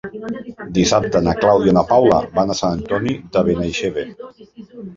[0.77, 4.09] Dissabte na Clàudia i na Paula van a Sant Antoni de Benaixeve.